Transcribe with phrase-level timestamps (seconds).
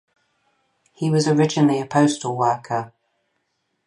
[0.93, 2.91] He was originally a postal worker.